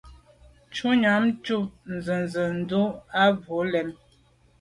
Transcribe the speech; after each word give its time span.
Shutnyàm 0.75 1.23
tshob 1.43 1.65
nzenze 1.95 2.43
ndù 2.59 2.81
à 3.23 3.25
bwôg 3.41 3.65
lem. 3.71 3.89